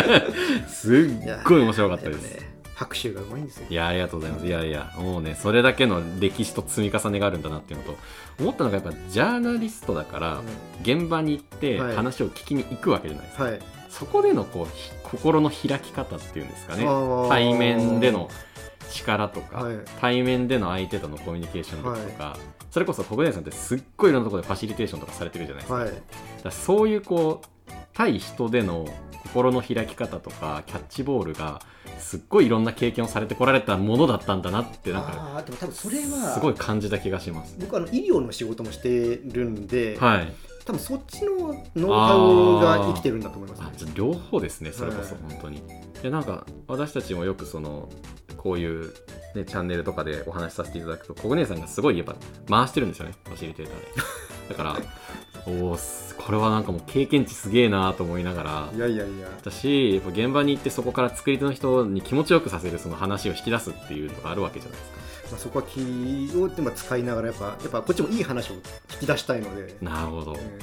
[0.66, 2.22] すっごい面白かったです。
[2.40, 3.66] ね拍手がうまいんですよ。
[3.70, 4.46] いやありがとうございます。
[4.46, 7.96] いやいや、もうね、それだけの歴史と積み重ねがあるんだなっていうのと、
[8.40, 10.40] 思ったのがやっぱジャーナリストだから、
[10.82, 11.94] 現場に行ってはい。
[11.94, 13.44] 話を聞きに行くわけじゃないですか。
[13.44, 13.60] はい。
[13.90, 16.84] そこでのこうひ心の開き方っていうんですかね。
[17.28, 18.28] 対面での
[18.90, 19.76] 力とか、はい。
[20.00, 22.36] 対面での相手とのコミュニケーション力とか、
[22.70, 25.92] それこそ国内さんってすっごいいろんなところでファシリテーションとかされてるじゃないですか,、はい。
[26.42, 28.86] だそういうこう対人での
[29.22, 31.60] 心の開き方とかキャッチボールが
[31.98, 37.56] すっごいいろんな経験をされてこられたものだったんだなってなんかあーでも多分それはすごい感じた気がします。
[37.60, 40.32] 僕あの医療の仕事もしてるんで、はい、
[40.64, 43.92] 多分そっちのノウハウが生きてるんだと思いますね。
[43.94, 45.62] 両方ですねそれこそはい本当に、
[46.02, 47.88] でなんか私たちもよくその
[48.36, 48.92] こういう、
[49.34, 52.16] ね、チャンネルとかでお話しさせていただくと小暮さんがすごいやっぱ
[52.48, 53.86] 回してるんですよねファシリテーターで
[54.50, 54.76] だから
[55.46, 55.78] おお
[56.18, 58.70] これはなんかもう経験値すげえなと思いながら。
[58.74, 59.28] いやいやいや。
[59.42, 64.98] だしやっぱ現場に行ってそこから作り手の人に気持ちよくさせるその話を引き出すっていうのがあるわけじゃないですか
[65.34, 65.80] まあ、そこは気
[66.36, 68.54] をでも使いながらやっぱやっぱこっちもいい話を
[68.88, 70.36] 聞き出したいので、なるほど。
[70.38, 70.60] え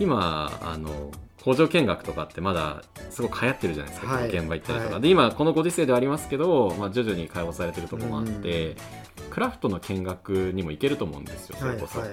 [0.00, 1.10] 今あの
[1.42, 4.28] 工場見学とかってまだすごく流行ってるじゃないですか、はい。
[4.28, 5.02] 現場行ったりとか、はい。
[5.02, 8.76] で今このご時世ではありますけど、まあ、徐々に解放されてるところもあって、
[9.30, 12.08] クラフトの見学にも行けると思うんですよそれこそ、はい。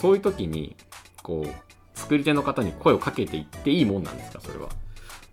[0.00, 0.76] そういう時に
[1.24, 4.68] こう作り手の方に声をかけていっていいもんなんですかそれは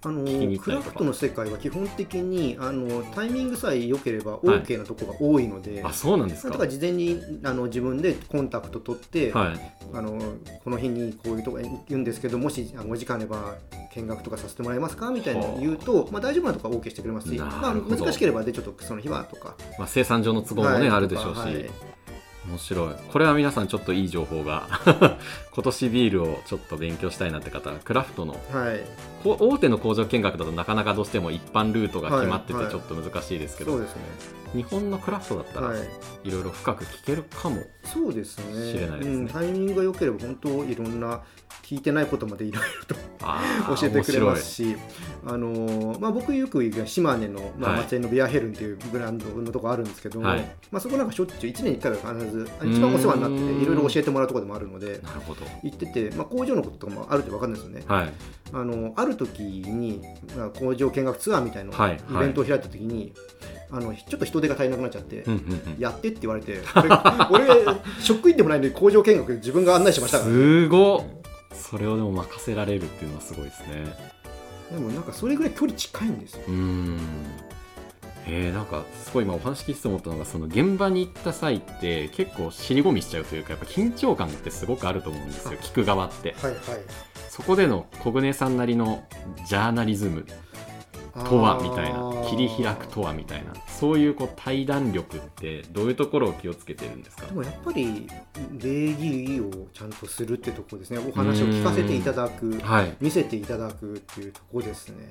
[0.07, 0.23] あの
[0.59, 6.51] クラフトの世界は基本的にあのタイミングさえ良ければ OK なとこが多いので、あそうなんですか。
[6.51, 9.77] だから事前にあの自分でコンタクト取って、はい。
[9.93, 10.19] あの
[10.65, 13.55] この日にこういうとこ行くんですけどもしあのお時間あれば
[13.95, 19.55] 見学とかさせてもらえますかみたいな言うと、まあ、大丈夫なとこは OK してくれますし、なまあ、難しければでちょっとその日はとか。
[19.79, 20.89] まあ、生産上の都合もね、はい。
[20.89, 21.69] あるでしょうし、はい
[22.47, 22.95] 面白い。
[23.11, 24.67] これは皆さんちょっといい情報が。
[25.51, 28.33] 今年ビールをちょっと勉強したいなって方はクラフトの。
[28.51, 28.83] はい、
[29.25, 32.71] 大手の工場見学だとなかなかどうしても一般ルートが決まっててはいはい。
[32.71, 33.79] ちょっと難しいですけど、
[34.53, 35.79] 日本のクラフトだったらはい、
[36.23, 38.71] いろいろ深く聞けるかも、そうですね。
[38.71, 39.15] 知れないですね。
[39.15, 41.21] うん、タイミングが良ければ本当いろんな
[41.67, 42.95] 聞いてないことまでいろいろと
[43.75, 44.77] 教えてくれま面すし、
[45.25, 47.81] あのーまあ、僕よく行く島根の、まあ、はい。
[47.81, 50.49] 松江のビアヘルンっていうブランドのとこあるんですけども、はい。
[50.71, 55.41] まあ、そこなんかしょっちゅう1年に1回は必ず一番お世話になってていろいろ教えてもらうところでもあるのでなるほど。
[55.61, 57.83] 行ってて、まあ、工場のこととかもあるって分かるんですよね。
[57.85, 58.13] はい。
[58.53, 60.01] あのある時に、
[60.37, 61.99] まあ、工場見学ツアーみたいなはい。
[62.09, 63.11] イベントを開いた時に、
[63.69, 65.23] あのちょっと人手が足りなくなっちゃって。
[65.23, 65.79] うんうんうん。
[65.79, 66.61] やってって言われて
[67.29, 67.65] 俺俺
[67.99, 71.16] 職員でもないのに工場見学自分が案内しましたから、すごっ
[71.53, 74.17] それをでも任せられるっていうのはすごいですね。
[74.71, 76.43] でもなんかそれぐらい距離近いんですよ。
[76.47, 76.99] うーん。
[78.29, 85.57] えー、なんかすごい今お話聞いてて思ったのがその現場に行った際って結構尻込みしちゃうというかやっぱ緊張感ってすごくあると思うんですよ。
[85.59, 86.35] 聞く側って。
[86.41, 86.61] はいはい。
[87.29, 89.05] そこでの小舟さんなりの
[89.47, 90.25] ジャーナリズム
[91.25, 97.25] とはみたいな切り開くとはみたいなそういうこう対談力ってどういうところを気をつけてるんですか？
[97.27, 98.07] でもやっぱり
[98.59, 100.99] 礼儀をちゃんとするってとこですね。
[100.99, 102.95] お話を聞かせていただくはい。
[102.99, 105.09] 見せていただくっていうとこですね。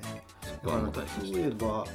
[0.63, 1.85] そこはもう大事にして例えば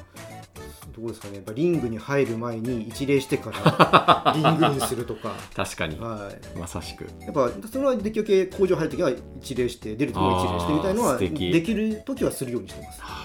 [0.97, 1.37] どうですかね。
[1.37, 5.35] やっぱリングに入る前に一礼してから リングインするとか。
[5.55, 5.99] 確かに。
[5.99, 6.59] はい。
[6.59, 7.07] まさしく。
[7.21, 11.31] やっぱそれはできるだけ工場入るときは一礼して出るときは一礼してみたいのはで
[11.63, 13.01] きるときはするようにしてます。
[13.01, 13.22] はあ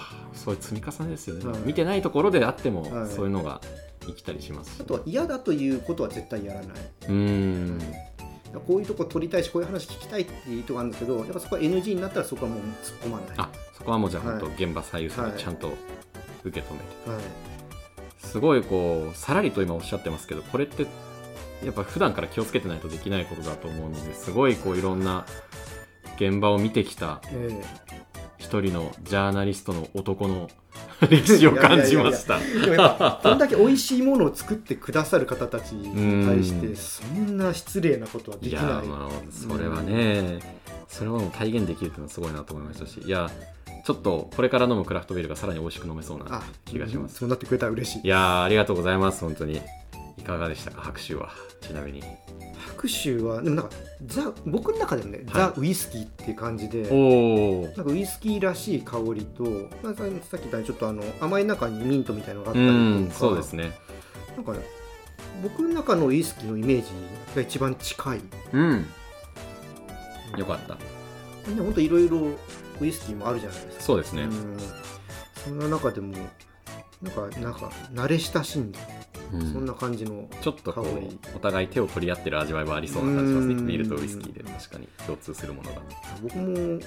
[0.48, 1.58] そういう積み重ねですよね、はい。
[1.66, 3.08] 見てないところであっても、はい。
[3.08, 3.60] そういうのが
[4.06, 4.76] 生きたりします。
[4.76, 7.80] しあとは嫌だということは絶対やらない、うーん。
[8.66, 13.26] こういうとこ取りたいしこういう話聞きたいっていうとこあるんですけどやっぱそこは NG になったらそこはもう突っ込まない。
[13.36, 14.40] あそこはもうじゃあはい。
[14.40, 15.32] 本当現場最優先はい。
[15.32, 15.72] でちゃんと
[16.44, 17.20] 受け止めて、はい。
[18.18, 20.86] すごいこうさらりと今おっしゃってますけどこれって
[21.64, 25.26] やっぱ普段から気をつけてないとできないことだと思うのですごいこういろんな
[26.16, 27.62] 現場を見てきたえ
[28.48, 30.48] 一人のジャーナリストの男の
[31.10, 32.38] 歴史を感じました。
[32.40, 35.84] えでもやっぱこんだけ美味しいものを作ってくださる方たちに
[36.26, 36.60] 対しうん。
[36.62, 38.86] てそんな失礼なことはでいやきない。
[38.86, 40.38] まあそれはね、
[40.88, 43.30] それはもう体現できるっていうのはすごいなと思いましたしいや
[43.84, 47.16] ちょっとこれから飲むクラフトビールがさらに美味しく飲めそうなあ気がします。
[47.16, 48.00] そうなってくれたら嬉しい。
[48.04, 49.56] いやーありがとうございます本当に。
[49.56, 49.60] い
[50.28, 50.82] かがでしたか？
[50.82, 51.30] 拍手は。
[51.60, 52.02] ちなみに。
[52.56, 53.74] 拍手はでもなんか
[54.06, 59.44] ザ僕の中でもね、ザ・ウイスキーっていう感じでおおなんかウイスキーらしい香りと、
[59.82, 63.72] まあ、ささっき言ったようにちょっとあの甘い中にミントみたいなのがあったうりとかんそうですね。
[64.36, 64.60] なんかね
[65.42, 66.88] 僕の中のウイスキーのイメージ
[67.34, 68.20] が一番近い。
[68.52, 68.86] うん。
[70.36, 70.74] よかった。
[70.74, 72.18] で本当いろいろ
[72.80, 73.82] ウイスキーもあるじゃないですか。
[73.82, 74.56] そうですね、うん。
[75.44, 76.14] そんな中でも
[77.02, 78.78] なんかなんか慣れ親しんだ、
[79.32, 79.52] うん。
[79.52, 83.54] そんな感じのちょっとこうお互い手を取り合ってる味わいはありそうな感じしますね。
[83.54, 83.66] うん。
[83.66, 84.42] ビールとウイスキーで。
[84.42, 84.88] 確かに。
[85.06, 85.82] 共通するものが。
[86.22, 86.80] 僕も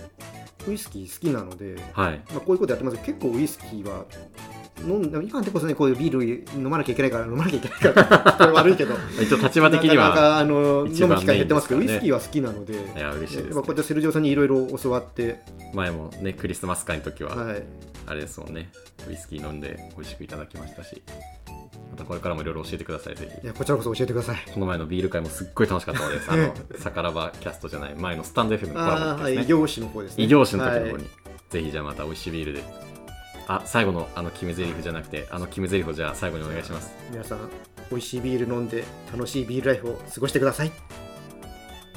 [0.68, 2.22] ウイスキー好きなので、はい。
[2.32, 4.06] まあ、こういうことやってますけど結構ウイスキーは
[4.84, 5.76] 飲んで今でこそね。
[5.76, 8.96] こういうビール飲まなきゃいけないから飲まなきゃいけないからこれ悪いけど。
[9.22, 12.74] 一応立場的になかなはかあの一番飲む機会減ってますけど、ウイスキーは好きなので。
[12.74, 15.40] いや嬉しいです、やっぱこうやってセルジオさんにいろいろ教わって、
[15.74, 17.64] 前もねクリスマス会の時ははい、
[18.08, 18.72] あれですもんね。
[19.10, 21.02] ウイスキー飲んで美味しくいただきましたし
[21.92, 23.44] またこれからもいろいろ教えてくださいぜひ。
[23.46, 24.38] いやこちらこそ教えてください。
[24.54, 29.44] この前のビール会もすっごい楽しかったので あのサカラバキャストじゃない前のスタンド FM のコラボああ、はい、ですね。
[29.44, 30.24] 異業種の方ですね。
[30.24, 31.02] 異業種の時の方はい。
[31.02, 31.10] に、
[31.50, 32.64] ぜひじゃあまた美味しいビールで。
[33.48, 36.92] あ最後のあの決め台詞じゃなくてあの決め台詞をじゃあ最後にお願いします。
[37.10, 37.40] 皆さん、
[37.90, 40.72] 美味しいビール飲んで、楽しいビールライフを過ごしてください。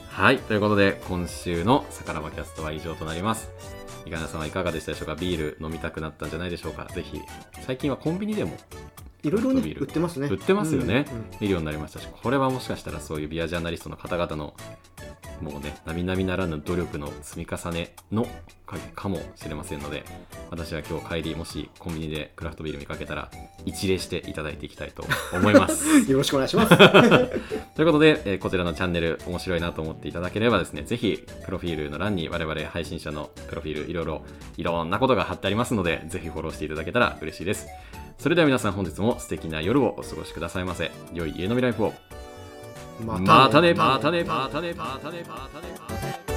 [0.08, 0.38] はい。
[0.38, 3.50] ということで今週のサカラバキャストは以上となります。
[4.06, 5.14] いかなさんはいかがでしたでしょうか？
[5.14, 6.88] ビール飲みたくなったんじゃないでしょうか？
[6.94, 7.20] ぜひ。
[7.66, 8.56] 最近はコンビニでも
[9.24, 10.28] いろいろね、ビール売ってますね。
[10.28, 11.06] 売ってますよね。
[11.10, 11.24] うんうん。
[11.40, 12.08] 見るようになりましたし。
[12.22, 14.54] これはもしかしたらそういうビアジャーナリストの方々の
[15.40, 18.26] もうね並々ならぬ努力の積み重ねの
[18.66, 20.04] 影かもしれませんので
[20.50, 23.30] 私は今日帰りもしコンビニでクラフトビール見かけたら
[23.64, 25.86] 一礼していただいていきたいと思います。
[26.10, 26.76] よろしくお願いします。
[27.76, 34.22] ということで、えーこちらのチャンネル面白いなと思っていただければですねぜひプロフィールの欄に我々配信者のプロフィールいろいろ
[34.58, 37.66] いろんなことが貼ってありますのでぜひフォローしていただけたら嬉しいです
[38.24, 40.90] それでは皆さん本日も素敵な夜をお過ごしくださいませ。
[41.12, 41.92] 良い家飲みライフを。
[43.04, 43.74] ままたね。
[43.74, 46.33] またねまたねまたねまたねまたね